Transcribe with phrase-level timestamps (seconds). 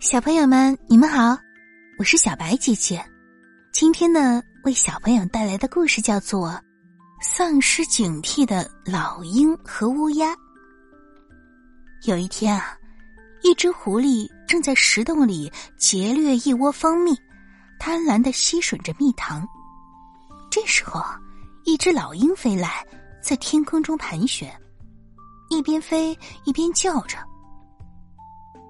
[0.00, 1.36] 小朋友们，你们好，
[1.98, 3.04] 我是小白姐姐。
[3.72, 6.50] 今天呢，为小朋友带来的故事叫做
[7.20, 10.28] 《丧失警惕的老鹰和乌鸦》。
[12.04, 12.78] 有一天啊，
[13.42, 17.12] 一只狐狸正在石洞里劫掠一窝蜂蜜，
[17.80, 19.44] 贪婪的吸吮着蜜糖。
[20.48, 21.02] 这时候，
[21.64, 22.86] 一只老鹰飞来，
[23.20, 24.48] 在天空中盘旋，
[25.50, 27.18] 一边飞一边叫着。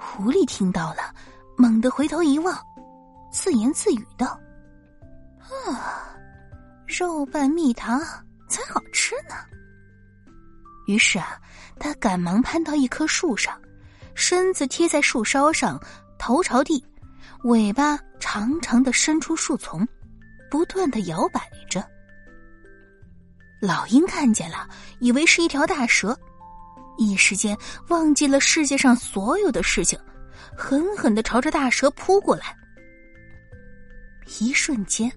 [0.00, 1.14] 狐狸听到了，
[1.58, 2.58] 猛地回头一望，
[3.30, 4.40] 自言自语道
[5.68, 6.16] ：“啊，
[6.86, 8.00] 肉拌蜜糖
[8.48, 9.34] 才好吃呢。”
[10.88, 11.38] 于是啊，
[11.78, 13.60] 他赶忙攀到一棵树上，
[14.14, 15.78] 身子贴在树梢上，
[16.18, 16.82] 头朝地，
[17.44, 19.86] 尾巴长长的伸出树丛，
[20.50, 21.86] 不断的摇摆着。
[23.60, 24.66] 老鹰看见了，
[24.98, 26.18] 以为是一条大蛇。
[27.00, 27.56] 一时间
[27.88, 29.98] 忘记了世界上所有的事情，
[30.54, 32.54] 狠狠的朝着大蛇扑过来。
[34.38, 35.10] 一瞬间，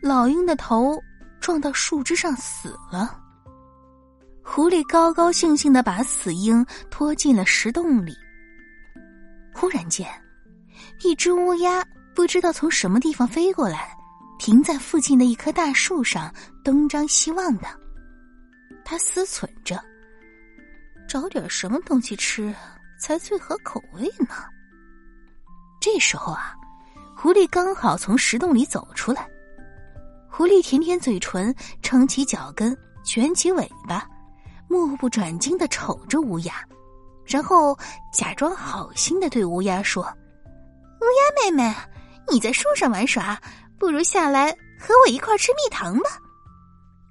[0.00, 1.02] 老鹰的头
[1.40, 3.20] 撞到树枝上死了。
[4.40, 8.16] 狐狸高高兴兴的把死鹰拖进了石洞里。
[9.52, 10.08] 忽然间，
[11.02, 13.96] 一只乌鸦不知道从什么地方飞过来，
[14.38, 17.66] 停在附近的一棵大树上，东张西望的。
[18.84, 19.82] 它思忖着。
[21.14, 22.52] 找点什么东西吃
[22.98, 24.34] 才最合口味呢？
[25.80, 26.56] 这时候啊，
[27.16, 29.30] 狐狸刚好从石洞里走出来。
[30.28, 34.04] 狐狸舔舔嘴唇，撑起脚跟，卷起尾巴，
[34.66, 36.54] 目不转睛的瞅着乌鸦，
[37.24, 37.78] 然后
[38.12, 40.02] 假装好心的对乌鸦说
[41.00, 41.72] ：“乌鸦妹妹，
[42.28, 43.40] 你在树上玩耍，
[43.78, 46.10] 不如下来和我一块吃蜜糖吧。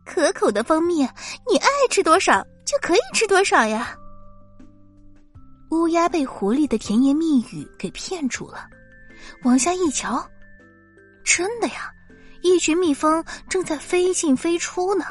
[0.06, 1.04] 可口的蜂蜜，
[1.50, 3.96] 你爱吃多少？”就可以吃多少呀？
[5.72, 8.68] 乌鸦被狐狸的甜言蜜语给骗住了，
[9.44, 10.24] 往下一瞧，
[11.24, 11.92] 真的呀，
[12.42, 15.06] 一群蜜蜂正在飞进飞出呢。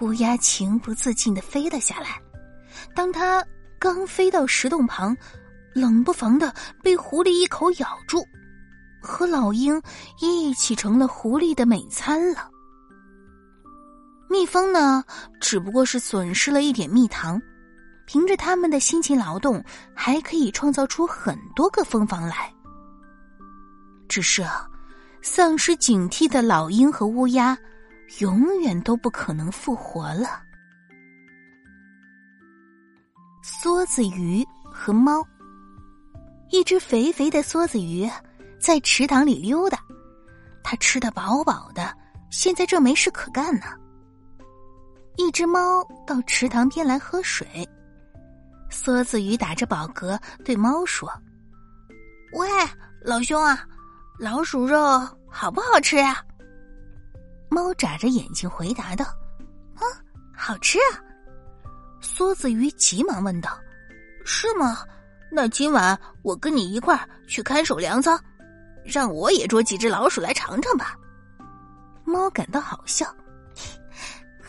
[0.00, 2.20] 乌鸦情不自禁的飞了下来，
[2.94, 3.44] 当它
[3.78, 5.16] 刚飞到石洞旁，
[5.72, 6.52] 冷不防的
[6.82, 8.24] 被狐狸一口咬住，
[9.00, 9.80] 和老鹰
[10.20, 12.50] 一起成了狐狸的美餐了。
[14.32, 15.04] 蜜蜂呢，
[15.38, 17.38] 只不过是损失了一点蜜糖，
[18.06, 19.62] 凭着他们的辛勤劳动，
[19.94, 22.50] 还可以创造出很多个蜂房来。
[24.08, 24.42] 只是，
[25.20, 27.56] 丧失警惕的老鹰和乌鸦，
[28.20, 30.40] 永远都不可能复活了。
[33.44, 35.22] 梭子鱼和猫，
[36.50, 38.10] 一只肥肥的梭子鱼
[38.58, 39.78] 在池塘里溜达，
[40.64, 41.94] 它吃得饱饱的，
[42.30, 43.66] 现在正没事可干呢。
[45.16, 47.68] 一只猫到池塘边来喝水，
[48.70, 51.10] 梭子鱼打着饱嗝对猫说
[52.32, 52.48] ：“喂，
[53.02, 53.66] 老兄啊，
[54.18, 54.78] 老鼠肉
[55.28, 56.24] 好不好吃呀？”
[57.50, 59.04] 猫眨着眼睛回答道
[59.76, 59.84] ：“啊，
[60.34, 60.98] 好吃啊！”
[62.00, 63.50] 梭子鱼急忙问道
[64.24, 64.78] ：“是吗？
[65.30, 68.18] 那今晚我跟你一块儿去看守粮仓，
[68.84, 70.96] 让我也捉几只老鼠来尝尝吧。”
[72.04, 73.06] 猫感到好笑。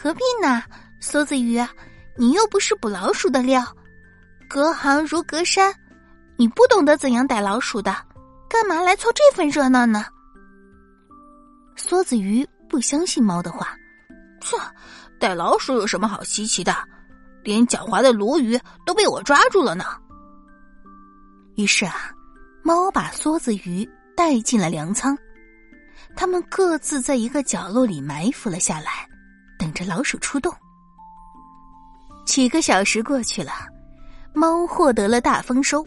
[0.04, 0.62] 何必呢，
[1.02, 1.66] 梭子鱼，
[2.18, 3.66] 你又不是捕老鼠的料，
[4.50, 5.74] 隔行如隔山，
[6.36, 7.96] 你不懂得怎样逮老鼠的，
[8.50, 10.06] 干嘛来凑这份热闹呢？
[11.78, 13.78] 梭子鱼不相信猫的话，
[14.42, 14.58] 切，
[15.22, 16.76] 逮老鼠有什么好稀奇的？
[17.42, 19.86] 连狡猾的鲈鱼都被我抓住了呢。
[21.56, 22.12] 于是啊，
[22.62, 25.18] 猫把梭子鱼带进了粮仓，
[26.14, 29.08] 他们各自在一个角落里埋伏了下来。
[29.74, 30.54] 着老鼠出动。
[32.26, 33.52] 几个小时过去了，
[34.34, 35.86] 猫获得了大丰收。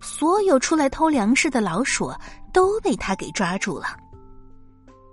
[0.00, 2.12] 所有出来偷粮食的老鼠
[2.52, 3.86] 都被他给抓住了。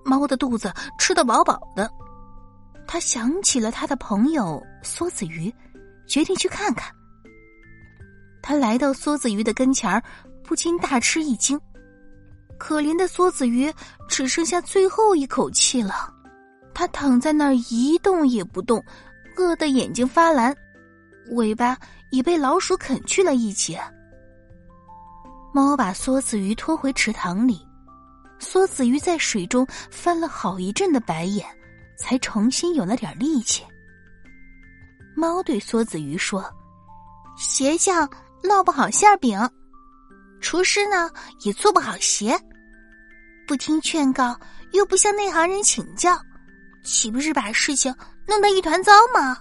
[0.06, 1.90] 猫的肚子吃得饱饱的，
[2.86, 5.54] 他想起了他的朋友梭子鱼，
[6.06, 6.94] 决定去看看。
[8.42, 10.04] 他来到梭子鱼的跟前儿，
[10.44, 11.60] 不禁大吃一惊。
[12.60, 13.74] 可怜的梭子鱼
[14.10, 16.14] 只剩下最后一口气了。
[16.74, 18.84] 他躺在那儿一动也不动，
[19.36, 20.56] 饿得眼睛发蓝，
[21.32, 21.78] 尾巴
[22.10, 23.80] 已被老鼠啃去了一截。
[25.54, 27.62] 猫把梭子鱼拖回池塘里，
[28.40, 31.48] 梭子鱼在水中翻了好一阵的白眼，
[31.96, 33.64] 才重新有了点力气。
[35.16, 36.44] 猫对梭子鱼说
[37.38, 38.10] ：“鞋匠
[38.42, 39.40] 烙不好馅饼，
[40.42, 41.08] 厨师呢
[41.42, 42.36] 也做不好鞋，
[43.48, 44.36] 不听劝告，
[44.72, 46.20] 又不向内行人请教。”
[46.84, 47.94] 岂不是把事情
[48.28, 49.38] 弄得一团糟吗？